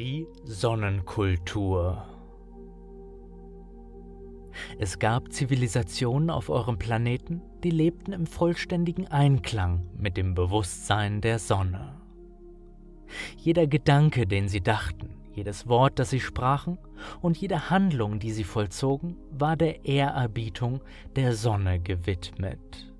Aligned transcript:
Die 0.00 0.26
Sonnenkultur 0.44 2.06
Es 4.78 4.98
gab 4.98 5.30
Zivilisationen 5.30 6.30
auf 6.30 6.48
eurem 6.48 6.78
Planeten, 6.78 7.42
die 7.62 7.70
lebten 7.70 8.14
im 8.14 8.24
vollständigen 8.24 9.08
Einklang 9.08 9.90
mit 9.98 10.16
dem 10.16 10.34
Bewusstsein 10.34 11.20
der 11.20 11.38
Sonne. 11.38 12.00
Jeder 13.36 13.66
Gedanke, 13.66 14.26
den 14.26 14.48
sie 14.48 14.62
dachten, 14.62 15.10
jedes 15.34 15.68
Wort, 15.68 15.98
das 15.98 16.08
sie 16.08 16.20
sprachen 16.20 16.78
und 17.20 17.36
jede 17.36 17.68
Handlung, 17.68 18.20
die 18.20 18.32
sie 18.32 18.44
vollzogen, 18.44 19.18
war 19.30 19.58
der 19.58 19.84
Ehrerbietung 19.84 20.80
der 21.14 21.34
Sonne 21.34 21.78
gewidmet. 21.78 22.90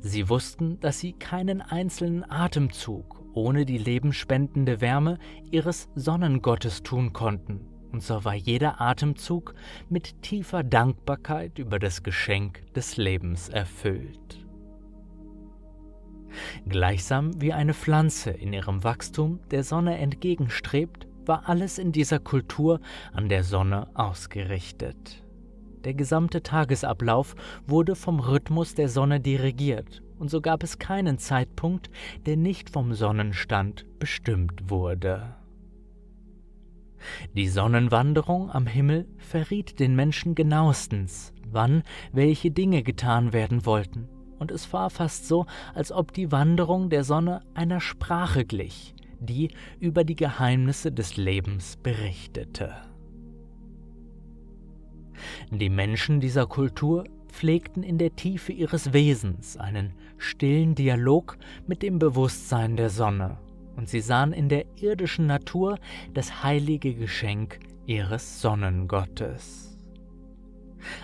Sie 0.00 0.28
wussten, 0.28 0.80
dass 0.80 0.98
sie 0.98 1.12
keinen 1.12 1.62
einzelnen 1.62 2.28
Atemzug 2.28 3.23
ohne 3.34 3.64
die 3.66 3.78
lebensspendende 3.78 4.80
Wärme 4.80 5.18
ihres 5.50 5.88
Sonnengottes 5.94 6.82
tun 6.82 7.12
konnten, 7.12 7.60
und 7.92 8.02
so 8.02 8.24
war 8.24 8.34
jeder 8.34 8.80
Atemzug 8.80 9.54
mit 9.88 10.22
tiefer 10.22 10.62
Dankbarkeit 10.62 11.58
über 11.58 11.78
das 11.78 12.02
Geschenk 12.02 12.62
des 12.74 12.96
Lebens 12.96 13.48
erfüllt. 13.48 14.44
Gleichsam 16.68 17.40
wie 17.40 17.52
eine 17.52 17.74
Pflanze 17.74 18.30
in 18.30 18.52
ihrem 18.52 18.82
Wachstum 18.82 19.40
der 19.50 19.62
Sonne 19.62 19.98
entgegenstrebt, 19.98 21.06
war 21.26 21.48
alles 21.48 21.78
in 21.78 21.92
dieser 21.92 22.18
Kultur 22.18 22.80
an 23.12 23.28
der 23.28 23.44
Sonne 23.44 23.88
ausgerichtet. 23.94 25.22
Der 25.84 25.94
gesamte 25.94 26.42
Tagesablauf 26.42 27.34
wurde 27.66 27.94
vom 27.94 28.20
Rhythmus 28.20 28.74
der 28.74 28.88
Sonne 28.88 29.20
dirigiert, 29.20 30.02
und 30.18 30.30
so 30.30 30.40
gab 30.40 30.62
es 30.62 30.78
keinen 30.78 31.18
Zeitpunkt, 31.18 31.90
der 32.26 32.36
nicht 32.36 32.70
vom 32.70 32.94
Sonnenstand 32.94 33.86
bestimmt 33.98 34.70
wurde. 34.70 35.36
Die 37.34 37.48
Sonnenwanderung 37.48 38.50
am 38.50 38.66
Himmel 38.66 39.06
verriet 39.18 39.78
den 39.78 39.94
Menschen 39.94 40.34
genauestens, 40.34 41.32
wann 41.50 41.82
welche 42.12 42.50
Dinge 42.50 42.82
getan 42.82 43.32
werden 43.32 43.66
wollten, 43.66 44.08
und 44.38 44.50
es 44.50 44.72
war 44.72 44.90
fast 44.90 45.28
so, 45.28 45.46
als 45.74 45.92
ob 45.92 46.12
die 46.12 46.32
Wanderung 46.32 46.90
der 46.90 47.04
Sonne 47.04 47.42
einer 47.54 47.80
Sprache 47.80 48.44
glich, 48.44 48.94
die 49.20 49.50
über 49.80 50.04
die 50.04 50.16
Geheimnisse 50.16 50.92
des 50.92 51.16
Lebens 51.16 51.76
berichtete. 51.82 52.74
Die 55.50 55.70
Menschen 55.70 56.20
dieser 56.20 56.46
Kultur 56.46 57.04
pflegten 57.34 57.82
in 57.82 57.98
der 57.98 58.14
Tiefe 58.14 58.52
ihres 58.52 58.92
Wesens 58.92 59.56
einen 59.56 59.92
stillen 60.18 60.74
Dialog 60.76 61.36
mit 61.66 61.82
dem 61.82 61.98
Bewusstsein 61.98 62.76
der 62.76 62.90
Sonne, 62.90 63.38
und 63.76 63.88
sie 63.88 64.00
sahen 64.00 64.32
in 64.32 64.48
der 64.48 64.64
irdischen 64.76 65.26
Natur 65.26 65.78
das 66.14 66.44
heilige 66.44 66.94
Geschenk 66.94 67.58
ihres 67.86 68.40
Sonnengottes. 68.40 69.76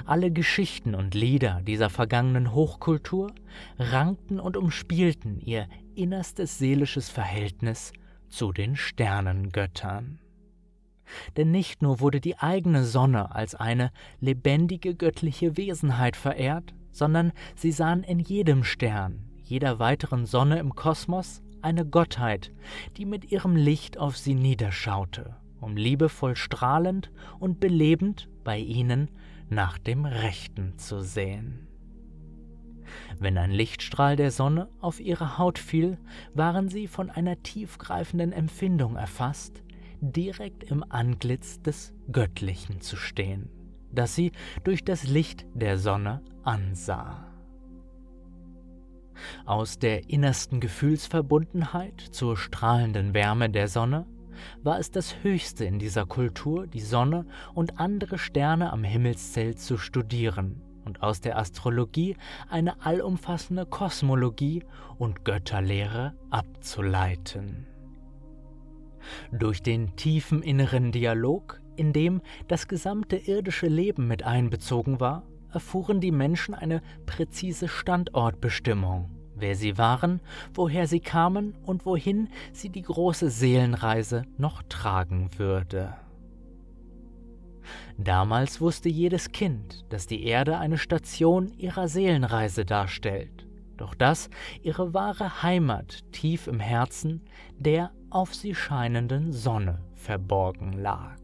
Alle 0.05 0.31
Geschichten 0.31 0.95
und 0.95 1.15
Lieder 1.15 1.63
dieser 1.67 1.91
vergangenen 1.91 2.53
Hochkultur 2.53 3.33
rankten 3.79 4.39
und 4.39 4.57
umspielten 4.57 5.41
ihr 5.41 5.67
innerstes 5.97 6.59
seelisches 6.59 7.09
Verhältnis 7.09 7.93
zu 8.29 8.53
den 8.53 8.77
Sternengöttern. 8.77 10.21
Denn 11.37 11.51
nicht 11.51 11.83
nur 11.83 12.01
wurde 12.01 12.21
die 12.21 12.39
eigene 12.39 12.85
Sonne 12.85 13.35
als 13.35 13.55
eine 13.55 13.91
lebendige 14.21 14.95
göttliche 14.95 15.57
Wesenheit 15.57 16.17
verehrt, 16.17 16.75
sondern 16.93 17.33
sie 17.55 17.73
sahen 17.73 18.03
in 18.03 18.19
jedem 18.19 18.65
Stern, 18.65 19.25
jeder 19.43 19.79
weiteren 19.79 20.27
Sonne 20.27 20.59
im 20.59 20.75
Kosmos 20.75 21.43
eine 21.63 21.85
Gottheit, 21.85 22.53
die 22.97 23.05
mit 23.05 23.31
ihrem 23.31 23.57
Licht 23.57 23.99
auf 23.99 24.17
sie 24.17 24.35
niederschaute, 24.35 25.37
um 25.61 25.77
liebevoll 25.77 26.37
strahlend 26.37 27.11
und 27.39 27.61
belebend 27.61 28.29
bei 28.45 28.59
ihnen 28.59 29.11
nach 29.49 29.79
dem 29.79 30.05
Rechten 30.05 30.79
zu 30.79 31.03
sehen. 31.03 31.67
Wenn 33.19 33.39
ein 33.39 33.51
Lichtstrahl 33.51 34.17
der 34.17 34.31
Sonne 34.31 34.69
auf 34.81 35.01
ihre 35.01 35.39
Haut 35.39 35.59
fiel, 35.59 35.99
waren 36.35 36.69
sie 36.69 36.87
von 36.87 37.11
einer 37.11 37.43
tiefgreifenden 37.43 38.33
Empfindung 38.33 38.97
erfasst, 38.97 39.63
direkt 40.01 40.65
im 40.65 40.85
Antlitz 40.89 41.61
des 41.61 41.93
Göttlichen 42.11 42.81
zu 42.81 42.97
stehen, 42.97 43.49
das 43.93 44.15
sie 44.15 44.33
durch 44.65 44.85
das 44.85 45.07
Licht 45.07 45.47
der 45.55 45.79
Sonne 45.79 46.23
ansah. 46.43 47.27
Aus 49.45 49.79
der 49.79 50.09
innersten 50.09 50.61
Gefühlsverbundenheit 50.61 52.01
zur 52.01 52.37
strahlenden 52.37 53.15
Wärme 53.15 53.51
der 53.51 53.69
Sonne 53.69 54.07
war 54.63 54.79
es 54.79 54.91
das 54.91 55.23
Höchste 55.23 55.65
in 55.65 55.79
dieser 55.79 56.07
Kultur, 56.07 56.67
die 56.67 56.81
Sonne 56.81 57.27
und 57.55 57.79
andere 57.79 58.19
Sterne 58.19 58.73
am 58.73 58.85
Himmelszelt 58.85 59.59
zu 59.59 59.77
studieren 59.77 60.63
und 60.85 61.03
aus 61.03 61.21
der 61.21 61.39
Astrologie 61.39 62.17
eine 62.49 62.81
allumfassende 62.85 63.67
Kosmologie 63.67 64.65
und 64.99 65.25
Götterlehre 65.25 66.15
abzuleiten. 66.31 67.67
Durch 69.33 69.63
den 69.63 69.97
tiefen 69.97 70.43
inneren 70.43 70.93
Dialog, 70.93 71.61
in 71.77 71.93
dem 71.93 72.21
das 72.49 72.69
gesamte 72.69 73.17
irdische 73.17 73.67
Leben 73.67 74.07
mit 74.07 74.23
einbezogen 74.23 75.01
war, 75.01 75.25
erfuhren 75.53 76.01
die 76.01 76.13
Menschen 76.13 76.55
eine 76.55 76.83
präzise 77.07 77.69
Standortbestimmung, 77.69 79.11
wer 79.35 79.55
sie 79.55 79.79
waren, 79.79 80.21
woher 80.55 80.87
sie 80.87 81.01
kamen 81.01 81.55
und 81.63 81.87
wohin 81.87 82.29
sie 82.53 82.69
die 82.69 82.83
große 82.83 83.31
Seelenreise 83.31 84.25
noch 84.39 84.63
tragen 84.69 85.31
würde. 85.39 85.95
Damals 87.99 88.61
wusste 88.61 88.89
jedes 88.89 89.33
Kind, 89.33 89.85
dass 89.91 90.07
die 90.07 90.25
Erde 90.25 90.59
eine 90.59 90.79
Station 90.79 91.53
ihrer 91.57 91.89
Seelenreise 91.89 92.65
darstellt, 92.65 93.47
doch 93.77 93.95
dass 93.95 94.31
ihre 94.63 94.95
wahre 94.95 95.43
Heimat 95.43 96.01
tief 96.13 96.47
im 96.47 96.61
Herzen 96.61 97.23
der 97.59 97.91
auf 98.11 98.35
sie 98.35 98.55
scheinenden 98.55 99.33
Sonne 99.33 99.81
verborgen 99.95 100.73
lag. 100.73 101.17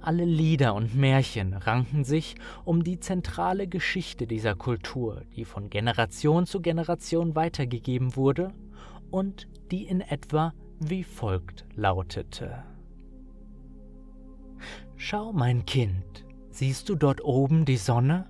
Alle 0.00 0.24
Lieder 0.24 0.74
und 0.74 0.94
Märchen 0.94 1.52
ranken 1.52 2.04
sich 2.04 2.36
um 2.64 2.82
die 2.82 2.98
zentrale 2.98 3.68
Geschichte 3.68 4.26
dieser 4.26 4.54
Kultur, 4.54 5.22
die 5.36 5.44
von 5.44 5.68
Generation 5.68 6.46
zu 6.46 6.60
Generation 6.60 7.34
weitergegeben 7.34 8.16
wurde 8.16 8.54
und 9.10 9.48
die 9.70 9.84
in 9.84 10.00
etwa 10.00 10.54
wie 10.80 11.04
folgt 11.04 11.66
lautete. 11.74 12.64
Schau, 14.96 15.32
mein 15.32 15.66
Kind, 15.66 16.24
siehst 16.50 16.88
du 16.88 16.94
dort 16.94 17.22
oben 17.22 17.64
die 17.64 17.76
Sonne? 17.76 18.26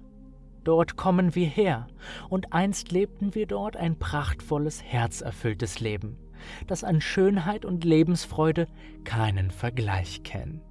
Dort 0.65 0.97
kommen 0.97 1.35
wir 1.35 1.47
her, 1.47 1.87
und 2.29 2.53
einst 2.53 2.91
lebten 2.93 3.35
wir 3.35 3.47
dort 3.47 3.77
ein 3.77 3.99
prachtvolles, 3.99 4.83
herzerfülltes 4.83 5.81
Leben, 5.81 6.19
das 6.67 6.85
an 6.85 7.01
Schönheit 7.01 7.65
und 7.65 7.85
Lebensfreude 7.85 8.69
keinen 9.05 9.51
Vergleich 9.51 10.23
kennt. 10.23 10.63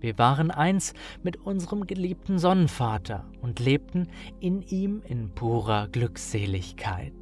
Wir 0.00 0.18
waren 0.18 0.50
eins 0.50 0.92
mit 1.22 1.38
unserem 1.38 1.86
geliebten 1.86 2.38
Sonnenvater 2.38 3.24
und 3.40 3.58
lebten 3.58 4.08
in 4.38 4.60
ihm 4.60 5.02
in 5.06 5.34
purer 5.34 5.88
Glückseligkeit. 5.88 7.14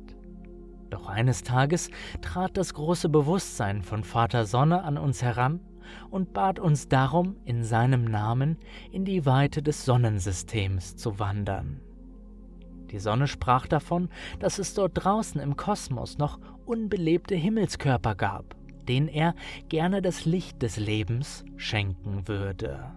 Doch 0.91 1.09
eines 1.09 1.43
Tages 1.43 1.91
trat 2.21 2.57
das 2.57 2.75
große 2.75 3.09
Bewusstsein 3.09 3.83
von 3.83 4.03
Vater 4.05 4.47
Sonne 4.47 4.83
an 4.83 4.99
uns 4.99 5.23
heran 5.23 5.61
und 6.11 6.33
bat 6.33 6.59
uns 6.59 6.89
darum, 6.89 7.37
in 7.45 7.65
seinem 7.65 8.05
Namen 8.05 8.59
in 8.91 9.05
die 9.05 9.25
Weite 9.25 9.63
des 9.63 9.85
Sonnensystems 9.85 10.97
zu 10.97 11.19
wandern. 11.19 11.81
Die 12.93 12.99
Sonne 12.99 13.27
sprach 13.27 13.67
davon, 13.67 14.11
dass 14.39 14.59
es 14.59 14.75
dort 14.75 14.93
draußen 14.95 15.41
im 15.41 15.57
Kosmos 15.57 16.19
noch 16.19 16.39
unbelebte 16.67 17.35
Himmelskörper 17.35 18.15
gab, 18.15 18.55
denen 18.87 19.09
er 19.09 19.35
gerne 19.71 20.03
das 20.03 20.27
Licht 20.27 20.61
des 20.61 20.77
Lebens 20.77 21.45
schenken 21.57 22.29
würde. 22.29 22.93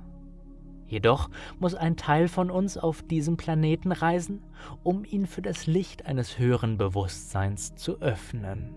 Jedoch 0.88 1.30
muss 1.60 1.74
ein 1.74 1.96
Teil 1.96 2.28
von 2.28 2.52
uns 2.52 2.78
auf 2.78 3.02
diesem 3.04 3.38
Planeten 3.38 3.92
reisen, 3.92 4.44
um 4.84 5.04
ihn 5.06 5.26
für 5.26 5.42
das 5.42 5.66
Licht 5.66 6.06
eines 6.06 6.38
höheren 6.38 6.78
Bewusstseins 6.78 7.76
zu 7.76 8.02
öffnen. 8.02 8.76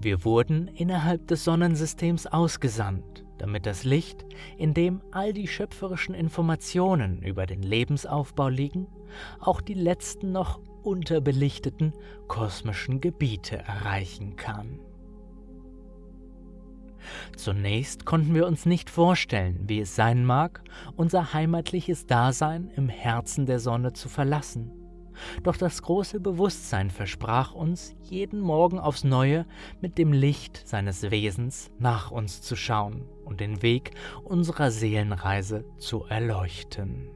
Wir 0.00 0.24
wurden 0.24 0.68
innerhalb 0.68 1.28
des 1.28 1.44
Sonnensystems 1.44 2.26
ausgesandt, 2.26 3.24
damit 3.42 3.66
das 3.66 3.82
Licht, 3.82 4.24
in 4.56 4.72
dem 4.72 5.02
all 5.10 5.32
die 5.32 5.48
schöpferischen 5.48 6.14
Informationen 6.14 7.20
über 7.22 7.44
den 7.44 7.60
Lebensaufbau 7.60 8.48
liegen, 8.48 8.86
auch 9.40 9.60
die 9.60 9.74
letzten 9.74 10.30
noch 10.30 10.60
unterbelichteten 10.84 11.92
kosmischen 12.28 13.00
Gebiete 13.00 13.58
erreichen 13.58 14.36
kann. 14.36 14.78
Zunächst 17.36 18.06
konnten 18.06 18.32
wir 18.32 18.46
uns 18.46 18.64
nicht 18.64 18.88
vorstellen, 18.88 19.64
wie 19.66 19.80
es 19.80 19.96
sein 19.96 20.24
mag, 20.24 20.62
unser 20.94 21.34
heimatliches 21.34 22.06
Dasein 22.06 22.70
im 22.76 22.88
Herzen 22.88 23.44
der 23.46 23.58
Sonne 23.58 23.92
zu 23.92 24.08
verlassen 24.08 24.81
Doch 25.42 25.56
das 25.56 25.82
große 25.82 26.20
Bewusstsein 26.20 26.90
versprach 26.90 27.54
uns, 27.54 27.94
jeden 28.02 28.40
Morgen 28.40 28.78
aufs 28.78 29.04
neue 29.04 29.46
mit 29.80 29.98
dem 29.98 30.12
Licht 30.12 30.66
seines 30.66 31.10
Wesens 31.10 31.70
nach 31.78 32.10
uns 32.10 32.42
zu 32.42 32.56
schauen 32.56 33.04
und 33.24 33.40
den 33.40 33.62
Weg 33.62 33.92
unserer 34.24 34.70
Seelenreise 34.70 35.64
zu 35.78 36.04
erleuchten. 36.04 37.10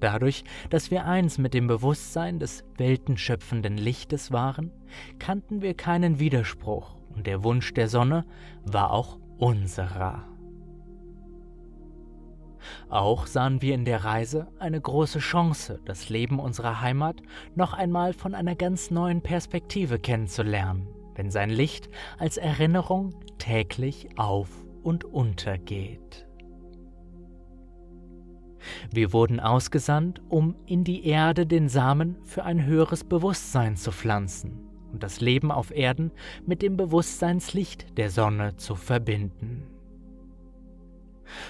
Dadurch, 0.00 0.44
dass 0.70 0.90
wir 0.90 1.06
eins 1.06 1.38
mit 1.38 1.54
dem 1.54 1.66
Bewusstsein 1.66 2.38
des 2.38 2.64
weltenschöpfenden 2.76 3.76
Lichtes 3.76 4.30
waren, 4.30 4.70
kannten 5.18 5.60
wir 5.60 5.74
keinen 5.74 6.20
Widerspruch 6.20 6.96
und 7.14 7.26
der 7.26 7.42
Wunsch 7.42 7.74
der 7.74 7.88
Sonne 7.88 8.24
war 8.64 8.92
auch 8.92 9.18
unserer. 9.38 10.37
Auch 12.88 13.26
sahen 13.26 13.62
wir 13.62 13.74
in 13.74 13.84
der 13.84 14.04
Reise 14.04 14.48
eine 14.58 14.80
große 14.80 15.18
Chance, 15.18 15.80
das 15.84 16.08
Leben 16.08 16.38
unserer 16.38 16.80
Heimat 16.80 17.22
noch 17.54 17.72
einmal 17.72 18.12
von 18.12 18.34
einer 18.34 18.54
ganz 18.54 18.90
neuen 18.90 19.22
Perspektive 19.22 19.98
kennenzulernen, 19.98 20.86
wenn 21.14 21.30
sein 21.30 21.50
Licht 21.50 21.88
als 22.18 22.36
Erinnerung 22.36 23.14
täglich 23.38 24.08
auf 24.16 24.48
und 24.82 25.04
untergeht. 25.04 26.26
Wir 28.90 29.12
wurden 29.12 29.40
ausgesandt, 29.40 30.20
um 30.28 30.54
in 30.66 30.84
die 30.84 31.06
Erde 31.06 31.46
den 31.46 31.68
Samen 31.68 32.16
für 32.24 32.44
ein 32.44 32.64
höheres 32.64 33.04
Bewusstsein 33.04 33.76
zu 33.76 33.92
pflanzen 33.92 34.68
und 34.92 35.02
das 35.02 35.20
Leben 35.20 35.50
auf 35.50 35.70
Erden 35.70 36.10
mit 36.46 36.62
dem 36.62 36.76
Bewusstseinslicht 36.76 37.98
der 37.98 38.10
Sonne 38.10 38.56
zu 38.56 38.74
verbinden. 38.74 39.77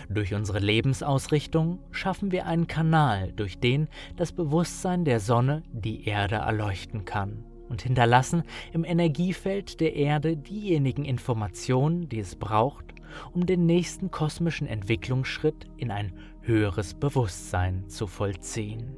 Durch 0.08 0.34
unsere 0.34 0.58
Lebensausrichtung 0.58 1.80
schaffen 1.90 2.32
wir 2.32 2.46
einen 2.46 2.66
Kanal, 2.66 3.32
durch 3.32 3.58
den 3.58 3.88
das 4.16 4.32
Bewusstsein 4.32 5.04
der 5.04 5.20
Sonne 5.20 5.62
die 5.72 6.06
Erde 6.06 6.36
erleuchten 6.36 7.04
kann 7.04 7.44
und 7.68 7.82
hinterlassen 7.82 8.42
im 8.72 8.84
Energiefeld 8.84 9.80
der 9.80 9.94
Erde 9.94 10.36
diejenigen 10.36 11.04
Informationen, 11.04 12.08
die 12.08 12.20
es 12.20 12.36
braucht, 12.36 12.86
um 13.32 13.46
den 13.46 13.66
nächsten 13.66 14.10
kosmischen 14.10 14.66
Entwicklungsschritt 14.66 15.66
in 15.76 15.90
ein 15.90 16.12
höheres 16.42 16.94
Bewusstsein 16.94 17.88
zu 17.88 18.06
vollziehen. 18.06 18.96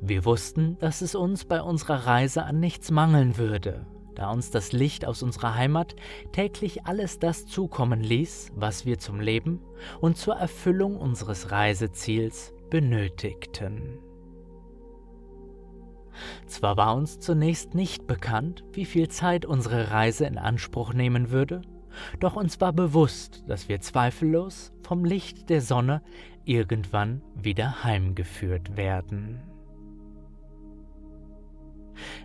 Wir 0.00 0.24
wussten, 0.24 0.78
dass 0.78 1.02
es 1.02 1.14
uns 1.14 1.44
bei 1.44 1.60
unserer 1.60 2.06
Reise 2.06 2.44
an 2.44 2.60
nichts 2.60 2.90
mangeln 2.90 3.36
würde, 3.36 3.86
da 4.18 4.32
uns 4.32 4.50
das 4.50 4.72
Licht 4.72 5.06
aus 5.06 5.22
unserer 5.22 5.54
Heimat 5.54 5.94
täglich 6.32 6.84
alles 6.86 7.20
das 7.20 7.46
zukommen 7.46 8.00
ließ, 8.00 8.50
was 8.56 8.84
wir 8.84 8.98
zum 8.98 9.20
Leben 9.20 9.60
und 10.00 10.16
zur 10.16 10.34
Erfüllung 10.34 10.96
unseres 10.96 11.52
Reiseziels 11.52 12.52
benötigten. 12.68 14.00
Zwar 16.46 16.76
war 16.76 16.96
uns 16.96 17.20
zunächst 17.20 17.74
nicht 17.76 18.08
bekannt, 18.08 18.64
wie 18.72 18.86
viel 18.86 19.06
Zeit 19.06 19.46
unsere 19.46 19.92
Reise 19.92 20.26
in 20.26 20.36
Anspruch 20.36 20.92
nehmen 20.92 21.30
würde, 21.30 21.62
doch 22.18 22.34
uns 22.34 22.60
war 22.60 22.72
bewusst, 22.72 23.44
dass 23.46 23.68
wir 23.68 23.80
zweifellos 23.80 24.72
vom 24.82 25.04
Licht 25.04 25.48
der 25.48 25.60
Sonne 25.60 26.02
irgendwann 26.44 27.22
wieder 27.36 27.84
heimgeführt 27.84 28.76
werden. 28.76 29.40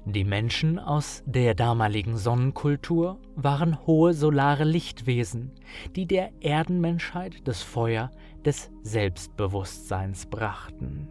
Die 0.05 0.23
Menschen 0.23 0.79
aus 0.79 1.23
der 1.25 1.55
damaligen 1.55 2.17
Sonnenkultur 2.17 3.19
waren 3.35 3.85
hohe 3.85 4.13
solare 4.13 4.63
Lichtwesen, 4.63 5.51
die 5.95 6.05
der 6.05 6.31
Erdenmenschheit 6.41 7.47
das 7.47 7.61
Feuer 7.61 8.11
des 8.45 8.71
Selbstbewusstseins 8.81 10.25
brachten. 10.25 11.07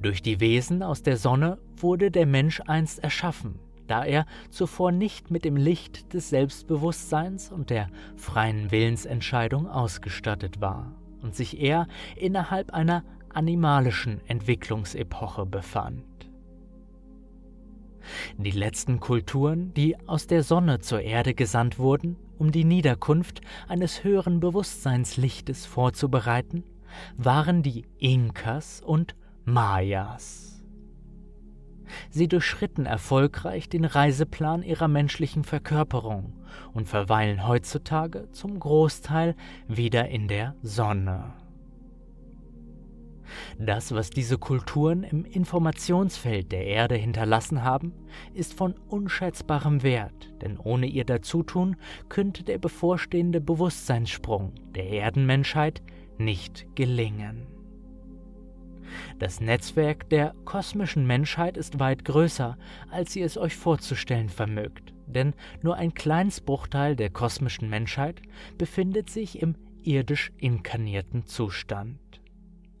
Durch 0.00 0.22
die 0.22 0.40
Wesen 0.40 0.82
aus 0.82 1.02
der 1.02 1.16
Sonne 1.16 1.58
wurde 1.76 2.10
der 2.10 2.26
Mensch 2.26 2.60
einst 2.66 2.98
erschaffen, 3.00 3.58
da 3.86 4.04
er 4.04 4.26
zuvor 4.50 4.92
nicht 4.92 5.30
mit 5.30 5.44
dem 5.44 5.56
Licht 5.56 6.12
des 6.14 6.30
Selbstbewusstseins 6.30 7.52
und 7.52 7.70
der 7.70 7.88
freien 8.16 8.70
Willensentscheidung 8.70 9.68
ausgestattet 9.68 10.60
war 10.60 10.94
und 11.22 11.34
sich 11.34 11.60
eher 11.60 11.86
innerhalb 12.16 12.72
einer 12.72 13.04
animalischen 13.32 14.20
Entwicklungsepoche 14.26 15.46
befand. 15.46 16.04
Die 18.36 18.50
letzten 18.50 19.00
Kulturen, 19.00 19.72
die 19.74 19.96
aus 20.08 20.26
der 20.26 20.42
Sonne 20.42 20.80
zur 20.80 21.00
Erde 21.00 21.34
gesandt 21.34 21.78
wurden, 21.78 22.16
um 22.38 22.52
die 22.52 22.64
Niederkunft 22.64 23.40
eines 23.66 24.04
höheren 24.04 24.40
Bewusstseinslichtes 24.40 25.66
vorzubereiten, 25.66 26.64
waren 27.16 27.62
die 27.62 27.84
Inkas 27.98 28.80
und 28.80 29.14
Mayas. 29.44 30.62
Sie 32.10 32.28
durchschritten 32.28 32.86
erfolgreich 32.86 33.68
den 33.68 33.84
Reiseplan 33.84 34.62
ihrer 34.62 34.88
menschlichen 34.88 35.44
Verkörperung 35.44 36.34
und 36.72 36.88
verweilen 36.88 37.46
heutzutage 37.46 38.30
zum 38.30 38.58
Großteil 38.58 39.34
wieder 39.66 40.08
in 40.08 40.28
der 40.28 40.54
Sonne. 40.62 41.32
Das, 43.58 43.92
was 43.92 44.10
diese 44.10 44.38
Kulturen 44.38 45.02
im 45.02 45.24
Informationsfeld 45.24 46.52
der 46.52 46.66
Erde 46.66 46.94
hinterlassen 46.96 47.64
haben, 47.64 47.92
ist 48.34 48.54
von 48.54 48.74
unschätzbarem 48.88 49.82
Wert, 49.82 50.32
denn 50.42 50.58
ohne 50.58 50.86
ihr 50.86 51.04
Dazutun 51.04 51.76
könnte 52.08 52.42
der 52.42 52.58
bevorstehende 52.58 53.40
Bewusstseinssprung 53.40 54.52
der 54.74 54.88
Erdenmenschheit 54.90 55.82
nicht 56.18 56.66
gelingen. 56.74 57.46
Das 59.18 59.40
Netzwerk 59.40 60.08
der 60.10 60.34
kosmischen 60.44 61.06
Menschheit 61.06 61.56
ist 61.56 61.78
weit 61.78 62.04
größer, 62.04 62.56
als 62.90 63.14
ihr 63.16 63.26
es 63.26 63.36
euch 63.36 63.56
vorzustellen 63.56 64.28
vermögt, 64.28 64.94
denn 65.06 65.34
nur 65.62 65.76
ein 65.76 65.94
Kleinsbruchteil 65.94 66.96
der 66.96 67.10
kosmischen 67.10 67.68
Menschheit 67.68 68.22
befindet 68.56 69.10
sich 69.10 69.42
im 69.42 69.56
irdisch 69.82 70.32
inkarnierten 70.38 71.26
Zustand. 71.26 71.98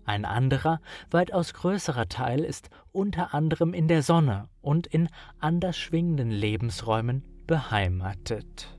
Ein 0.08 0.24
anderer, 0.24 0.80
weitaus 1.10 1.52
größerer 1.52 2.08
Teil 2.08 2.42
ist 2.42 2.70
unter 2.92 3.34
anderem 3.34 3.74
in 3.74 3.88
der 3.88 4.02
Sonne 4.02 4.48
und 4.62 4.86
in 4.86 5.10
anders 5.38 5.76
schwingenden 5.76 6.30
Lebensräumen 6.30 7.26
beheimatet. 7.46 8.74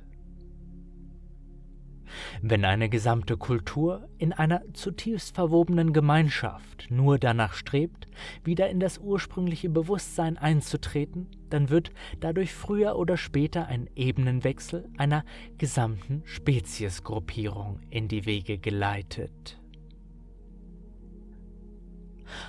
Wenn 2.42 2.66
eine 2.66 2.90
gesamte 2.90 3.38
Kultur 3.38 4.10
in 4.18 4.34
einer 4.34 4.64
zutiefst 4.74 5.36
verwobenen 5.36 5.94
Gemeinschaft 5.94 6.88
nur 6.90 7.20
danach 7.20 7.54
strebt, 7.54 8.08
wieder 8.44 8.68
in 8.72 8.80
das 8.80 8.98
ursprüngliche 8.98 9.70
Bewusstsein 9.70 10.36
einzutreten, 10.36 11.28
dann 11.52 11.70
wird 11.70 11.92
dadurch 12.22 12.56
früher 12.56 12.96
oder 12.96 13.18
später 13.18 13.68
ein 13.68 13.88
Ebenenwechsel 13.96 14.90
einer 14.98 15.24
gesamten 15.60 16.24
Speziesgruppierung 16.26 17.82
in 17.92 18.08
die 18.08 18.26
Wege 18.26 18.58
geleitet. 18.58 19.59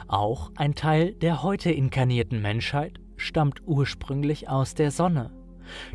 Auch 0.09 0.51
ein 0.57 0.75
Teil 0.75 1.15
der 1.15 1.43
heute 1.43 1.71
inkarnierten 1.71 2.43
Menschheit 2.43 3.01
stammt 3.17 3.63
ursprünglich 3.67 4.49
aus 4.49 4.75
der 4.75 4.91
Sonne. 4.91 5.31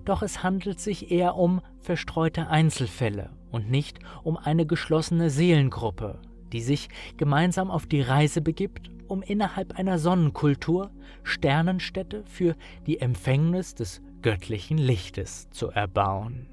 Doch 0.06 0.22
es 0.22 0.44
handelt 0.44 0.80
sich 0.80 1.12
eher 1.12 1.36
um 1.36 1.62
verstreute 1.80 2.48
Einzelfälle 2.48 3.32
und 3.51 3.70
nicht 3.70 4.00
um 4.24 4.38
eine 4.38 4.65
geschlossene 4.65 5.30
Seelengruppe, 5.30 6.22
die 6.54 6.62
sich 6.62 6.89
gemeinsam 7.18 7.70
auf 7.70 7.86
die 7.86 8.01
Reise 8.01 8.42
begibt, 8.42 8.89
um 9.08 9.22
innerhalb 9.22 9.77
einer 9.77 10.00
Sonnenkultur 10.00 10.92
Sternenstädte 11.24 12.24
für 12.25 12.56
die 12.88 13.00
Empfängnis 13.00 13.75
des 13.75 14.01
göttlichen 14.22 14.77
Lichtes 14.77 15.50
zu 15.51 15.70
erbauen. 15.70 16.48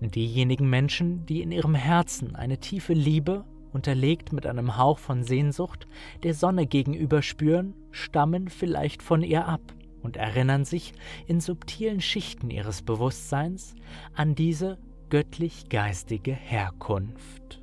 Diejenigen 0.00 0.68
Menschen, 0.68 1.24
die 1.26 1.40
in 1.42 1.52
ihrem 1.52 1.74
Herzen 1.74 2.34
eine 2.34 2.58
tiefe 2.58 2.92
Liebe 2.92 3.44
unterlegt 3.72 4.32
mit 4.32 4.46
einem 4.46 4.76
Hauch 4.76 4.98
von 4.98 5.22
Sehnsucht, 5.22 5.86
der 6.22 6.34
Sonne 6.34 6.66
gegenüber 6.66 7.22
spüren, 7.22 7.74
stammen 7.90 8.48
vielleicht 8.48 9.02
von 9.02 9.22
ihr 9.22 9.46
ab 9.46 9.60
und 10.02 10.16
erinnern 10.16 10.64
sich 10.64 10.92
in 11.26 11.40
subtilen 11.40 12.00
Schichten 12.00 12.50
ihres 12.50 12.82
Bewusstseins 12.82 13.74
an 14.14 14.34
diese 14.34 14.78
göttlich-geistige 15.10 16.32
Herkunft. 16.32 17.62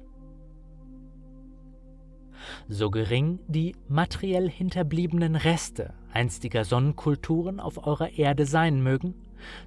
So 2.67 2.89
gering 2.89 3.39
die 3.47 3.75
materiell 3.87 4.49
hinterbliebenen 4.49 5.35
Reste 5.35 5.93
einstiger 6.11 6.65
Sonnenkulturen 6.65 7.59
auf 7.59 7.85
eurer 7.85 8.11
Erde 8.17 8.45
sein 8.45 8.81
mögen, 8.81 9.15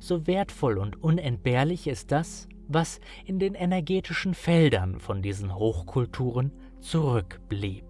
so 0.01 0.27
wertvoll 0.27 0.79
und 0.79 1.03
unentbehrlich 1.03 1.87
ist 1.87 2.13
das, 2.13 2.49
was 2.69 3.01
in 3.25 3.39
den 3.39 3.55
energetischen 3.55 4.35
Feldern 4.35 4.99
von 4.99 5.23
diesen 5.23 5.55
Hochkulturen 5.55 6.53
zurückblieb. 6.81 7.85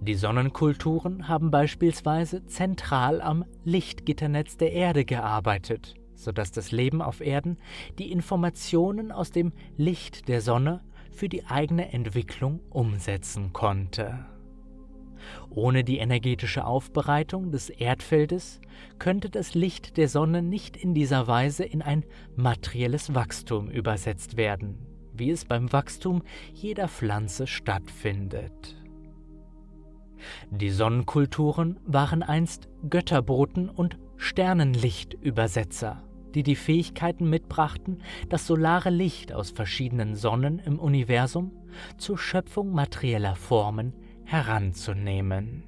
Die 0.00 0.14
Sonnenkulturen 0.14 1.28
haben 1.28 1.50
beispielsweise 1.50 2.44
zentral 2.46 3.20
am 3.20 3.44
Lichtgitternetz 3.64 4.56
der 4.56 4.72
Erde 4.72 5.04
gearbeitet, 5.04 5.94
sodass 6.14 6.52
das 6.52 6.72
Leben 6.72 7.02
auf 7.02 7.20
Erden 7.20 7.58
die 7.98 8.10
Informationen 8.10 9.12
aus 9.12 9.30
dem 9.30 9.52
Licht 9.76 10.28
der 10.28 10.40
Sonne 10.40 10.82
für 11.12 11.28
die 11.28 11.46
eigene 11.46 11.92
Entwicklung 11.92 12.60
umsetzen 12.70 13.52
konnte. 13.52 14.29
Ohne 15.52 15.82
die 15.82 15.98
energetische 15.98 16.64
Aufbereitung 16.64 17.50
des 17.50 17.70
Erdfeldes 17.70 18.60
könnte 19.00 19.30
das 19.30 19.54
Licht 19.54 19.96
der 19.96 20.08
Sonne 20.08 20.42
nicht 20.42 20.76
in 20.76 20.94
dieser 20.94 21.26
Weise 21.26 21.64
in 21.64 21.82
ein 21.82 22.04
materielles 22.36 23.14
Wachstum 23.16 23.68
übersetzt 23.68 24.36
werden, 24.36 24.78
wie 25.12 25.30
es 25.30 25.44
beim 25.44 25.72
Wachstum 25.72 26.22
jeder 26.52 26.86
Pflanze 26.86 27.48
stattfindet. 27.48 28.76
Die 30.50 30.70
Sonnenkulturen 30.70 31.80
waren 31.84 32.22
einst 32.22 32.68
Götterboten 32.88 33.68
und 33.68 33.98
Sternenlichtübersetzer, 34.18 36.04
die 36.34 36.44
die 36.44 36.56
Fähigkeiten 36.56 37.28
mitbrachten, 37.28 38.02
das 38.28 38.46
solare 38.46 38.90
Licht 38.90 39.32
aus 39.32 39.50
verschiedenen 39.50 40.14
Sonnen 40.14 40.60
im 40.60 40.78
Universum 40.78 41.50
zur 41.98 42.18
Schöpfung 42.18 42.70
materieller 42.70 43.34
Formen 43.34 43.94
heranzunehmen. 44.30 45.64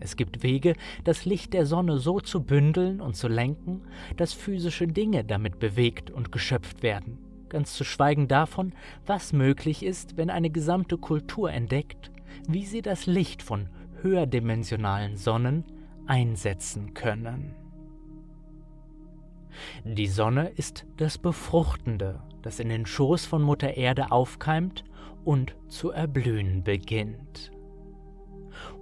Es 0.00 0.16
gibt 0.16 0.42
Wege, 0.42 0.74
das 1.04 1.26
Licht 1.26 1.52
der 1.52 1.66
Sonne 1.66 1.98
so 1.98 2.18
zu 2.18 2.42
bündeln 2.42 3.00
und 3.00 3.14
zu 3.14 3.28
lenken, 3.28 3.82
dass 4.16 4.32
physische 4.32 4.88
Dinge 4.88 5.22
damit 5.22 5.58
bewegt 5.58 6.10
und 6.10 6.32
geschöpft 6.32 6.82
werden, 6.82 7.18
ganz 7.50 7.74
zu 7.74 7.84
schweigen 7.84 8.26
davon, 8.26 8.72
was 9.04 9.34
möglich 9.34 9.84
ist, 9.84 10.16
wenn 10.16 10.30
eine 10.30 10.48
gesamte 10.48 10.96
Kultur 10.96 11.52
entdeckt, 11.52 12.10
wie 12.48 12.64
sie 12.64 12.80
das 12.80 13.04
Licht 13.04 13.42
von 13.42 13.68
höherdimensionalen 14.00 15.18
Sonnen 15.18 15.64
einsetzen 16.06 16.94
können. 16.94 17.54
Die 19.84 20.08
Sonne 20.08 20.48
ist 20.56 20.86
das 20.96 21.18
Befruchtende, 21.18 22.22
das 22.40 22.60
in 22.60 22.70
den 22.70 22.86
Schoß 22.86 23.26
von 23.26 23.42
Mutter 23.42 23.76
Erde 23.76 24.10
aufkeimt 24.10 24.84
und 25.24 25.54
zu 25.68 25.90
erblühen 25.90 26.62
beginnt. 26.62 27.52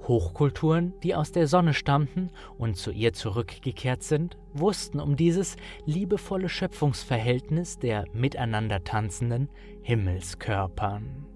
Hochkulturen, 0.09 0.94
die 1.02 1.14
aus 1.14 1.32
der 1.32 1.47
Sonne 1.47 1.75
stammten 1.75 2.30
und 2.59 2.76
zu 2.76 2.90
ihr 2.90 3.12
zurückgekehrt 3.12 4.02
sind, 4.02 4.37
wussten 4.52 4.99
um 4.99 5.16
dieses 5.16 5.56
liebevolle 5.87 6.49
Schöpfungsverhältnis 6.49 7.78
der 7.78 8.04
miteinander 8.12 8.82
tanzenden 8.82 9.49
Himmelskörpern. 9.82 11.26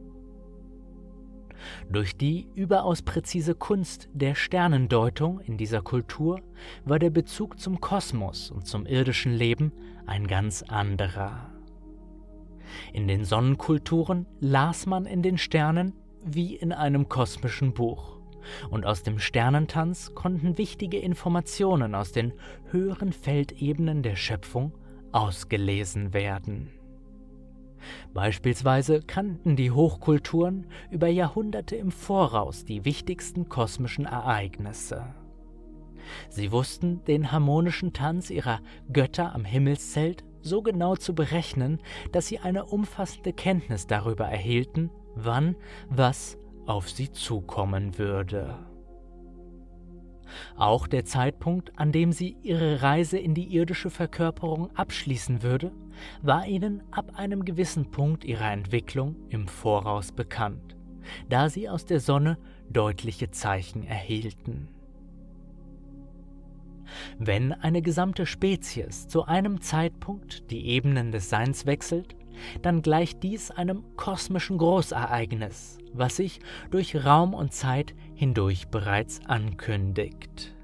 Durch 1.90 2.16
die 2.16 2.48
überaus 2.54 3.02
präzise 3.02 3.54
Kunst 3.54 4.08
der 4.12 4.34
Sternendeutung 4.34 5.40
in 5.40 5.56
dieser 5.56 5.82
Kultur 5.82 6.40
war 6.84 6.98
der 6.98 7.10
Bezug 7.10 7.58
zum 7.58 7.80
Kosmos 7.80 8.50
und 8.50 8.66
zum 8.66 8.86
irdischen 8.86 9.32
Leben 9.32 9.72
ein 10.06 10.26
ganz 10.26 10.62
anderer. 10.62 11.53
In 12.92 13.08
den 13.08 13.24
Sonnenkulturen 13.24 14.26
las 14.40 14.86
man 14.86 15.06
in 15.06 15.22
den 15.22 15.38
Sternen 15.38 15.94
wie 16.24 16.54
in 16.54 16.72
einem 16.72 17.08
kosmischen 17.08 17.74
Buch. 17.74 18.18
Und 18.70 18.84
aus 18.84 19.02
dem 19.02 19.18
Sternentanz 19.18 20.14
konnten 20.14 20.58
wichtige 20.58 20.98
Informationen 20.98 21.94
aus 21.94 22.12
den 22.12 22.32
höheren 22.70 23.12
Feldebenen 23.12 24.02
der 24.02 24.16
Schöpfung 24.16 24.72
ausgelesen 25.12 26.12
werden. 26.12 26.70
Beispielsweise 28.12 29.00
kannten 29.00 29.56
die 29.56 29.70
Hochkulturen 29.70 30.66
über 30.90 31.08
Jahrhunderte 31.08 31.76
im 31.76 31.90
Voraus 31.90 32.64
die 32.64 32.84
wichtigsten 32.84 33.48
kosmischen 33.48 34.06
Ereignisse. 34.06 35.14
Sie 36.28 36.52
wussten 36.52 37.02
den 37.04 37.32
harmonischen 37.32 37.92
Tanz 37.92 38.30
ihrer 38.30 38.60
Götter 38.92 39.34
am 39.34 39.44
Himmelszelt 39.44 40.24
so 40.44 40.62
genau 40.62 40.94
zu 40.94 41.14
berechnen, 41.14 41.80
dass 42.12 42.26
sie 42.26 42.38
eine 42.38 42.66
umfassende 42.66 43.32
Kenntnis 43.32 43.86
darüber 43.86 44.26
erhielten, 44.26 44.90
wann 45.14 45.56
was 45.88 46.38
auf 46.66 46.90
sie 46.90 47.10
zukommen 47.10 47.98
würde. 47.98 48.58
Auch 50.56 50.86
der 50.86 51.04
Zeitpunkt, 51.04 51.78
an 51.78 51.92
dem 51.92 52.12
sie 52.12 52.36
ihre 52.42 52.82
Reise 52.82 53.18
in 53.18 53.34
die 53.34 53.54
irdische 53.54 53.90
Verkörperung 53.90 54.74
abschließen 54.76 55.42
würde, 55.42 55.72
war 56.22 56.46
ihnen 56.46 56.82
ab 56.90 57.12
einem 57.14 57.44
gewissen 57.44 57.90
Punkt 57.90 58.24
ihrer 58.24 58.50
Entwicklung 58.50 59.16
im 59.28 59.46
Voraus 59.46 60.12
bekannt, 60.12 60.76
da 61.28 61.48
sie 61.48 61.68
aus 61.68 61.84
der 61.86 62.00
Sonne 62.00 62.38
deutliche 62.70 63.30
Zeichen 63.30 63.84
erhielten. 63.84 64.68
Wenn 67.18 67.52
eine 67.52 67.82
gesamte 67.82 68.26
Spezies 68.26 69.08
zu 69.08 69.24
einem 69.24 69.60
Zeitpunkt 69.60 70.50
die 70.50 70.66
Ebenen 70.66 71.12
des 71.12 71.30
Seins 71.30 71.66
wechselt, 71.66 72.16
dann 72.62 72.82
gleicht 72.82 73.22
dies 73.22 73.50
einem 73.50 73.84
kosmischen 73.96 74.58
Großereignis, 74.58 75.78
was 75.92 76.16
sich 76.16 76.40
durch 76.70 77.04
Raum 77.04 77.34
und 77.34 77.52
Zeit 77.52 77.94
hindurch 78.14 78.68
bereits 78.68 79.20
ankündigt. 79.26 80.54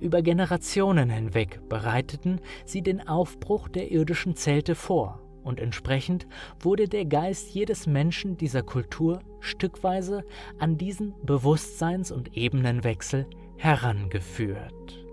Über 0.00 0.22
Generationen 0.22 1.10
hinweg 1.10 1.60
bereiteten 1.68 2.40
sie 2.64 2.82
den 2.82 3.06
Aufbruch 3.06 3.68
der 3.68 3.90
irdischen 3.90 4.36
Zelte 4.36 4.74
vor, 4.74 5.20
und 5.44 5.60
entsprechend 5.60 6.26
wurde 6.60 6.88
der 6.88 7.06
Geist 7.06 7.54
jedes 7.54 7.86
Menschen 7.86 8.36
dieser 8.36 8.62
Kultur 8.62 9.20
stückweise 9.40 10.24
an 10.58 10.76
diesen 10.76 11.14
Bewusstseins- 11.24 12.12
und 12.12 12.36
Ebenenwechsel 12.36 13.26
herangeführt. 13.58 15.04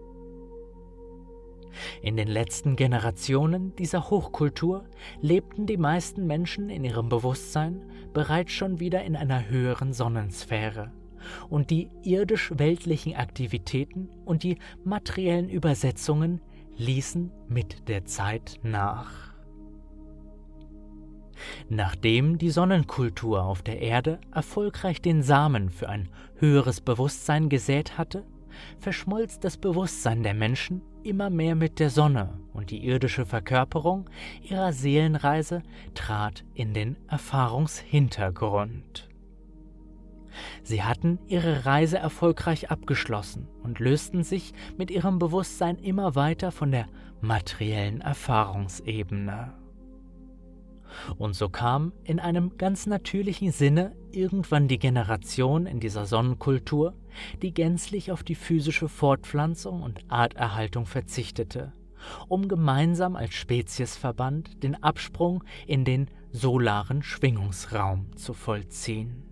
In 2.02 2.16
den 2.16 2.28
letzten 2.28 2.76
Generationen 2.76 3.76
dieser 3.76 4.10
Hochkultur 4.10 4.86
lebten 5.20 5.66
die 5.66 5.78
meisten 5.78 6.26
Menschen 6.26 6.70
in 6.70 6.84
ihrem 6.86 7.10
Bewusstsein 7.10 7.84
bereits 8.14 8.54
schon 8.54 8.80
wieder 8.80 9.04
in 9.04 9.16
einer 9.16 9.50
höheren 9.50 9.92
Sonnensphäre 9.92 10.92
und 11.50 11.70
die 11.72 11.90
irdisch-weltlichen 12.04 13.16
Aktivitäten 13.16 14.10
und 14.26 14.44
die 14.44 14.58
materiellen 14.84 15.50
Übersetzungen 15.50 16.40
ließen 16.78 17.32
mit 17.50 17.88
der 17.90 18.06
Zeit 18.06 18.60
nach. 18.64 19.34
Nachdem 21.68 22.38
die 22.38 22.50
Sonnenkultur 22.50 23.44
auf 23.44 23.62
der 23.62 23.82
Erde 23.82 24.20
erfolgreich 24.32 25.02
den 25.02 25.22
Samen 25.22 25.70
für 25.70 25.90
ein 25.90 26.10
höheres 26.38 26.80
Bewusstsein 26.80 27.50
gesät 27.50 27.98
hatte, 27.98 28.24
verschmolz 28.80 29.40
das 29.40 29.58
Bewusstsein 29.58 30.24
der 30.24 30.34
Menschen 30.34 30.82
immer 31.04 31.30
mehr 31.30 31.56
mit 31.56 31.80
der 31.80 31.90
Sonne 31.90 32.40
und 32.54 32.72
die 32.72 32.86
irdische 32.86 33.26
Verkörperung 33.26 34.10
ihrer 34.42 34.74
Seelenreise 34.74 35.62
trat 35.94 36.44
in 36.54 36.74
den 36.74 36.98
Erfahrungshintergrund. 37.08 39.10
Sie 40.64 40.84
hatten 40.84 41.20
ihre 41.28 41.66
Reise 41.66 41.98
erfolgreich 41.98 42.72
abgeschlossen 42.72 43.48
und 43.64 43.80
lösten 43.80 44.24
sich 44.24 44.54
mit 44.78 44.92
ihrem 44.92 45.20
Bewusstsein 45.20 45.78
immer 45.78 46.16
weiter 46.16 46.52
von 46.52 46.72
der 46.72 46.88
materiellen 47.22 48.02
Erfahrungsebene. 48.02 49.54
Und 51.18 51.36
so 51.36 51.50
kam 51.50 51.94
in 52.04 52.20
einem 52.20 52.58
ganz 52.58 52.88
natürlichen 52.88 53.52
Sinne 53.52 53.96
irgendwann 54.12 54.68
die 54.68 54.80
Generation 54.80 55.66
in 55.66 55.80
dieser 55.80 56.06
Sonnenkultur, 56.06 56.94
die 57.42 57.54
gänzlich 57.54 58.12
auf 58.12 58.24
die 58.24 58.36
physische 58.36 58.90
Fortpflanzung 58.90 59.82
und 59.82 60.00
Arterhaltung 60.10 60.86
verzichtete, 60.86 61.74
um 62.28 62.48
gemeinsam 62.48 63.16
als 63.16 63.34
Speziesverband 63.34 64.64
den 64.64 64.82
Absprung 64.82 65.44
in 65.68 65.86
den 65.86 66.08
solaren 66.32 67.04
Schwingungsraum 67.04 68.16
zu 68.16 68.34
vollziehen. 68.34 69.24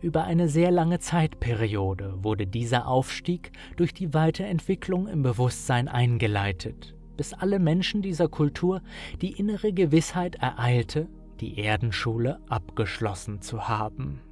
Über 0.00 0.24
eine 0.24 0.48
sehr 0.48 0.70
lange 0.70 0.98
Zeitperiode 0.98 2.14
wurde 2.22 2.46
dieser 2.46 2.88
Aufstieg 2.88 3.52
durch 3.76 3.94
die 3.94 4.12
Weiterentwicklung 4.14 5.06
im 5.06 5.22
Bewusstsein 5.22 5.88
eingeleitet, 5.88 6.96
bis 7.20 7.34
alle 7.34 7.58
Menschen 7.58 8.00
dieser 8.00 8.28
Kultur 8.28 8.80
die 9.20 9.32
innere 9.32 9.74
Gewissheit 9.74 10.36
ereilte, 10.36 11.06
die 11.40 11.58
Erdenschule 11.58 12.40
abgeschlossen 12.48 13.42
zu 13.42 13.68
haben. 13.68 14.22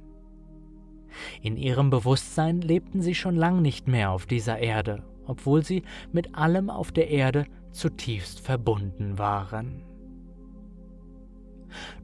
In 1.43 1.55
ihrem 1.55 1.91
Bewusstsein 1.91 2.61
lebten 2.61 3.03
sie 3.03 3.13
schon 3.13 3.35
lang 3.35 3.61
nicht 3.61 3.87
mehr 3.87 4.09
auf 4.09 4.25
dieser 4.25 4.57
Erde, 4.57 5.03
obwohl 5.27 5.63
sie 5.63 5.83
mit 6.11 6.33
allem 6.33 6.71
auf 6.71 6.91
der 6.91 7.11
Erde 7.11 7.45
zutiefst 7.69 8.39
verbunden 8.39 9.19
waren. 9.19 9.83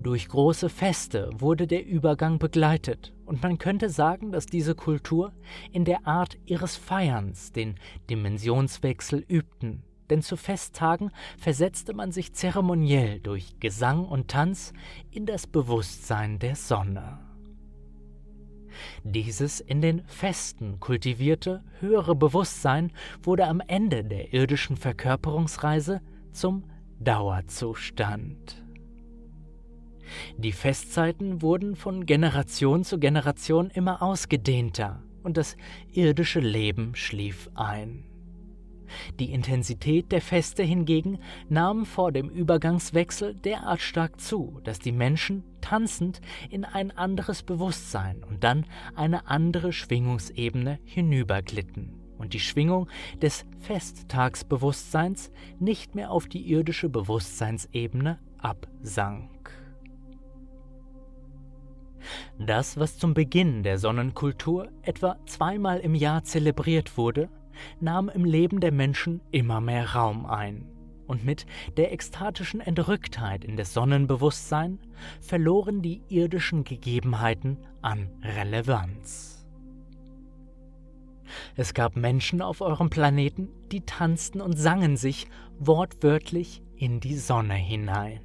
Durch 0.04 0.27
große 0.27 0.70
Feste 0.70 1.32
wurde 1.39 1.65
der 1.65 1.84
Übergang 1.84 2.38
begleitet, 2.38 3.15
und 3.25 3.42
man 3.42 3.58
könnte 3.58 3.89
sagen, 3.89 4.32
dass 4.32 4.46
diese 4.46 4.75
Kultur 4.75 5.34
in 5.72 5.84
der 5.84 6.06
Art 6.06 6.38
ihres 6.46 6.77
Feierns 6.77 7.51
den 7.54 7.80
Dimensionswechsel 8.08 9.25
übten 9.27 9.82
denn 10.10 10.22
zu 10.22 10.38
Festtagen 10.38 11.12
versetzte 11.38 11.94
man 11.94 12.12
sich 12.12 12.34
zeremoniell 12.34 13.20
durch 13.20 13.60
Gesang 13.60 14.06
und 14.06 14.30
Tanz 14.30 14.74
in 15.12 15.26
das 15.26 15.48
Bewusstsein 15.48 16.40
der 16.40 16.56
Sonne. 16.56 17.20
Dieses 19.04 19.60
in 19.60 19.82
den 19.82 20.06
Festen 20.06 20.80
kultivierte 20.80 21.64
höhere 21.80 22.16
Bewusstsein 22.16 22.92
wurde 23.24 23.48
am 23.48 23.62
Ende 23.66 24.04
der 24.04 24.34
irdischen 24.34 24.76
Verkörperungsreise 24.76 26.02
zum 26.32 26.64
Dauerzustand. 27.00 28.64
Die 30.38 30.52
Festzeiten 30.52 31.42
wurden 31.42 31.76
von 31.76 32.06
Generation 32.06 32.84
zu 32.84 33.00
Generation 33.00 33.70
immer 33.70 34.02
ausgedehnter 34.02 35.02
und 35.24 35.38
das 35.38 35.58
irdische 35.92 36.40
Leben 36.40 36.96
schlief 36.96 37.50
ein. 37.56 38.04
Die 39.20 39.32
Intensität 39.34 40.12
der 40.12 40.22
Feste 40.22 40.64
hingegen 40.64 41.20
nahm 41.50 41.86
vor 41.86 42.12
dem 42.12 42.30
Übergangswechsel 42.30 43.36
derart 43.36 43.82
stark 43.82 44.20
zu, 44.20 44.60
dass 44.64 44.80
die 44.80 44.92
Menschen 44.92 45.44
tanzend 45.62 46.22
in 46.50 46.66
ein 46.66 46.92
anderes 46.92 47.44
Bewusstsein 47.44 48.24
und 48.24 48.44
dann 48.44 48.66
eine 48.96 49.28
andere 49.28 49.74
Schwingungsebene 49.74 50.80
hinüberglitten 50.84 52.06
und 52.18 52.34
die 52.34 52.40
Schwingung 52.40 52.88
des 53.22 53.46
Festtagsbewusstseins 53.60 55.32
nicht 55.60 55.96
mehr 55.96 56.12
auf 56.12 56.28
die 56.28 56.50
irdische 56.50 56.90
Bewusstseinsebene 56.90 58.20
absank. 58.38 59.52
Das, 62.38 62.78
was 62.78 62.98
zum 62.98 63.14
Beginn 63.14 63.64
der 63.64 63.80
Sonnenkultur 63.80 64.70
etwa 64.84 65.18
zweimal 65.25 65.80
im 65.80 65.96
Jahr 65.96 66.24
zelebriert 66.24 66.98
wurde, 66.98 67.30
nahm 67.80 68.10
im 68.10 68.26
Leben 68.26 68.60
der 68.60 68.72
Menschen 68.72 69.22
immer 69.32 69.62
mehr 69.62 69.94
Raum 69.94 70.26
ein. 70.26 70.66
Und 71.08 71.24
mit 71.24 71.46
der 71.78 71.94
ekstatischen 71.94 72.62
Entrücktheit 72.62 73.46
in 73.46 73.58
das 73.58 73.74
Sonnenbewusstsein 73.74 74.80
verloren 75.22 75.82
die 75.82 76.02
irdischen 76.10 76.64
Gegebenheiten 76.64 77.58
an 77.82 78.10
Relevanz. 78.24 79.46
Es 81.56 81.74
gab 81.74 81.96
Menschen 81.96 82.42
auf 82.42 82.62
eurem 82.62 82.90
Planeten, 82.90 83.50
die 83.72 83.82
tanzten 83.82 84.42
und 84.42 84.58
sangen 84.58 84.98
sich 84.98 85.28
wortwörtlich 85.60 86.64
in 86.76 87.00
die 87.00 87.18
Sonne 87.18 87.56
hinein. 87.56 88.22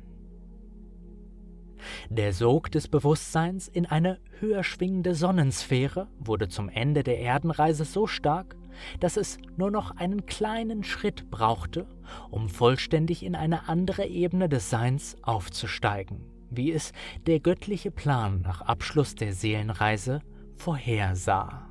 Der 2.11 2.33
Sog 2.33 2.71
des 2.71 2.89
Bewusstseins 2.89 3.69
in 3.69 3.87
eine 3.87 4.19
höher 4.39 4.65
schwingende 4.65 5.15
Sonnensphäre 5.15 6.09
wurde 6.19 6.49
zum 6.49 6.69
Ende 6.69 7.03
der 7.03 7.21
Erdenreise 7.21 7.85
so 7.85 8.07
stark, 8.07 8.57
dass 9.01 9.17
es 9.17 9.39
nur 9.57 9.71
noch 9.71 9.97
einen 9.97 10.27
kleinen 10.27 10.85
Schritt 10.85 11.31
brauchte, 11.31 11.87
um 12.31 12.49
vollständig 12.49 13.25
in 13.25 13.35
eine 13.35 13.69
andere 13.69 14.07
Ebene 14.07 14.49
des 14.49 14.71
Seins 14.71 15.17
aufzusteigen, 15.23 16.21
wie 16.51 16.73
es 16.73 16.93
der 17.27 17.41
göttliche 17.41 17.91
Plan 17.91 18.43
nach 18.43 18.63
Abschluss 18.63 19.15
der 19.15 19.33
Seelenreise 19.33 20.21
vorhersah. 20.57 21.67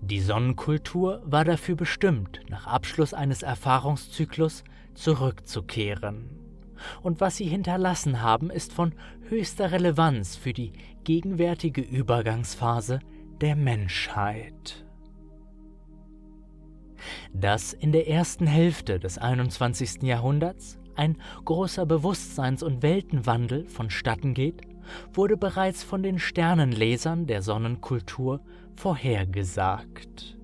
Die 0.00 0.20
Sonnenkultur 0.20 1.22
war 1.24 1.44
dafür 1.44 1.76
bestimmt, 1.76 2.40
nach 2.48 2.66
Abschluss 2.66 3.12
eines 3.12 3.42
Erfahrungszyklus 3.42 4.64
zurückzukehren. 4.94 6.30
Und 7.02 7.20
was 7.20 7.36
sie 7.36 7.46
hinterlassen 7.46 8.22
haben, 8.22 8.50
ist 8.50 8.72
von 8.72 8.94
höchster 9.28 9.72
Relevanz 9.72 10.36
für 10.36 10.52
die 10.52 10.72
gegenwärtige 11.04 11.80
Übergangsphase 11.80 13.00
der 13.40 13.56
Menschheit. 13.56 14.84
Dass 17.32 17.72
in 17.72 17.92
der 17.92 18.08
ersten 18.08 18.46
Hälfte 18.46 18.98
des 18.98 19.18
21. 19.18 20.02
Jahrhunderts 20.02 20.78
ein 20.96 21.16
großer 21.44 21.86
Bewusstseins- 21.86 22.64
und 22.64 22.82
Weltenwandel 22.82 23.68
vonstatten 23.68 24.34
geht, 24.34 24.62
wurde 25.12 25.36
bereits 25.36 25.84
von 25.84 26.02
den 26.02 26.18
Sternenlesern 26.18 27.26
der 27.26 27.42
Sonnenkultur 27.42 28.40
vorhergesagt. 28.74 30.36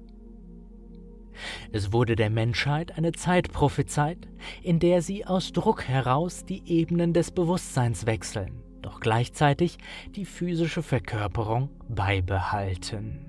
Es 1.72 1.92
wurde 1.92 2.14
der 2.14 2.30
Menschheit 2.30 2.96
eine 2.96 3.10
Zeit 3.10 3.52
prophezeit, 3.52 4.28
in 4.62 4.78
der 4.78 5.02
sie 5.02 5.26
aus 5.26 5.52
Druck 5.52 5.88
heraus 5.88 6.44
die 6.44 6.62
Ebenen 6.66 7.12
des 7.12 7.32
Bewusstseins 7.32 8.06
wechseln 8.06 8.62
doch 8.84 9.00
gleichzeitig 9.00 9.78
die 10.14 10.24
physische 10.24 10.82
Verkörperung 10.82 11.70
beibehalten. 11.88 13.26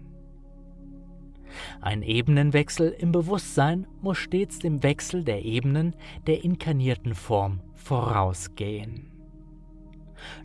Ein 1.82 2.02
Ebenenwechsel 2.02 2.90
im 2.90 3.12
Bewusstsein 3.12 3.88
muss 4.02 4.18
stets 4.18 4.60
dem 4.60 4.84
Wechsel 4.84 5.24
der 5.24 5.46
Ebenen 5.46 5.96
der 6.28 6.44
inkarnierten 6.44 7.16
Form 7.16 7.62
vorausgehen. 7.74 9.12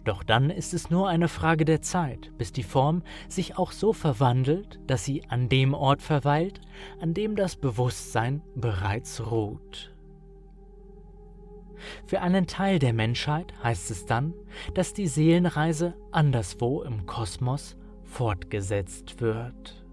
Doch 0.04 0.22
dann 0.22 0.50
ist 0.50 0.74
es 0.74 0.90
nur 0.90 1.08
eine 1.08 1.28
Frage 1.28 1.64
der 1.64 1.80
Zeit, 1.80 2.30
bis 2.37 2.52
die 2.52 2.62
Form 2.62 3.02
sich 3.28 3.56
auch 3.56 3.72
so 3.72 3.92
verwandelt, 3.92 4.78
dass 4.87 5.04
sie 5.04 5.24
an 5.28 5.48
dem 5.48 5.74
Ort 5.74 6.02
verweilt, 6.02 6.61
an 7.00 7.14
dem 7.14 7.34
das 7.34 7.56
Bewusstsein 7.56 8.42
bereits 8.54 9.30
ruht. 9.30 9.92
Für 12.06 12.20
einen 12.20 12.46
Teil 12.46 12.78
der 12.78 12.92
Menschheit 12.92 13.52
heißt 13.62 13.90
es 13.90 14.06
dann, 14.06 14.34
dass 14.74 14.92
die 14.92 15.06
Seelenreise 15.06 15.94
anderswo 16.10 16.82
im 16.82 17.06
Kosmos 17.06 17.76
fortgesetzt 18.04 19.20
wird. 19.20 19.84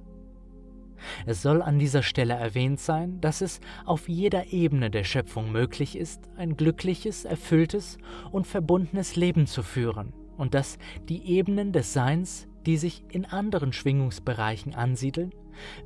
Es 1.25 1.41
soll 1.41 1.61
an 1.61 1.79
dieser 1.79 2.03
Stelle 2.03 2.33
erwähnt 2.33 2.79
sein, 2.79 3.21
dass 3.21 3.41
es 3.41 3.59
auf 3.85 4.09
jeder 4.09 4.51
Ebene 4.51 4.89
der 4.89 5.03
Schöpfung 5.03 5.51
möglich 5.51 5.95
ist, 5.95 6.29
ein 6.35 6.57
glückliches, 6.57 7.25
erfülltes 7.25 7.97
und 8.31 8.47
verbundenes 8.47 9.15
Leben 9.15 9.47
zu 9.47 9.63
führen 9.63 10.13
und 10.37 10.53
dass 10.53 10.77
die 11.07 11.23
Ebenen 11.27 11.71
des 11.71 11.93
Seins, 11.93 12.47
die 12.65 12.77
sich 12.77 13.03
in 13.09 13.25
anderen 13.25 13.73
Schwingungsbereichen 13.73 14.73
ansiedeln, 14.73 15.33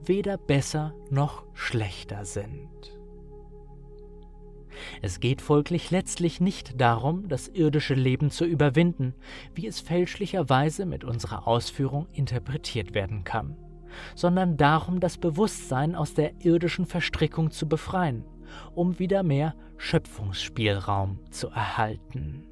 weder 0.03 0.37
besser 0.37 0.93
noch 1.09 1.45
schlechter 1.53 2.25
sind. 2.25 3.00
Es 5.01 5.19
geht 5.19 5.41
folglich 5.41 5.91
letztlich 5.91 6.41
nicht 6.41 6.79
darum, 6.79 7.27
das 7.27 7.47
irdische 7.47 7.93
Leben 7.93 8.31
zu 8.31 8.45
überwinden, 8.45 9.13
wie 9.53 9.67
es 9.67 9.79
fälschlicherweise 9.79 10.85
mit 10.85 11.03
unserer 11.03 11.47
Ausführung 11.47 12.07
interpretiert 12.11 12.93
werden 12.93 13.23
kann, 13.23 13.57
sondern 14.15 14.57
darum, 14.57 14.99
das 14.99 15.17
Bewusstsein 15.17 15.95
aus 15.95 16.13
der 16.13 16.33
irdischen 16.43 16.85
Verstrickung 16.85 17.51
zu 17.51 17.67
befreien, 17.67 18.25
um 18.73 18.99
wieder 18.99 19.23
mehr 19.23 19.55
Schöpfungsspielraum 19.77 21.19
zu 21.31 21.47
erhalten. 21.49 22.47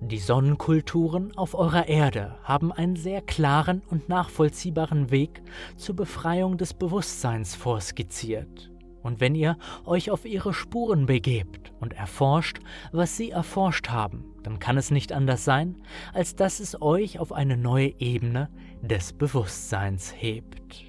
Die 0.00 0.18
Sonnenkulturen 0.18 1.36
auf 1.36 1.54
eurer 1.54 1.88
Erde 1.88 2.36
haben 2.42 2.72
einen 2.72 2.96
sehr 2.96 3.22
klaren 3.22 3.82
und 3.88 4.08
nachvollziehbaren 4.08 5.10
Weg 5.10 5.42
zur 5.76 5.96
Befreiung 5.96 6.58
des 6.58 6.74
Bewusstseins 6.74 7.54
vorskizziert 7.54 8.71
und 9.02 9.20
wenn 9.20 9.34
ihr 9.34 9.56
euch 9.84 10.10
auf 10.10 10.24
ihre 10.24 10.54
Spuren 10.54 11.06
begebt 11.06 11.72
und 11.80 11.92
erforscht, 11.92 12.58
was 12.92 13.16
sie 13.16 13.30
erforscht 13.30 13.88
haben, 13.88 14.24
dann 14.42 14.58
kann 14.58 14.76
es 14.76 14.90
nicht 14.90 15.12
anders 15.12 15.44
sein, 15.44 15.76
als 16.12 16.36
dass 16.36 16.60
es 16.60 16.80
euch 16.80 17.18
auf 17.18 17.32
eine 17.32 17.56
neue 17.56 17.98
Ebene 18.00 18.48
des 18.80 19.12
Bewusstseins 19.12 20.14
hebt. 20.16 20.84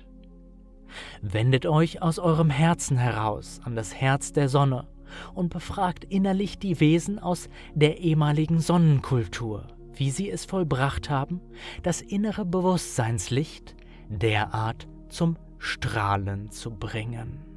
Wendet 1.22 1.66
euch 1.66 2.02
aus 2.02 2.20
eurem 2.20 2.50
Herzen 2.50 2.98
heraus 2.98 3.60
an 3.64 3.76
das 3.76 3.96
Herz 3.96 4.32
der 4.32 4.50
Sonne 4.50 4.88
und 5.34 5.50
befragt 5.50 6.04
innerlich 6.06 6.60
die 6.60 6.80
Wesen 6.80 7.20
aus 7.20 7.50
der 7.74 8.00
ehemaligen 8.00 8.60
Sonnenkultur, 8.60 9.68
wie 9.94 10.12
sie 10.12 10.30
es 10.30 10.46
vollbracht 10.46 11.10
haben, 11.10 11.42
das 11.82 12.02
innere 12.02 12.46
Bewusstseinslicht 12.46 13.76
derart 14.10 14.88
zum 15.10 15.38
Strahlen 15.58 16.52
zu 16.52 16.72
bringen. 16.72 17.53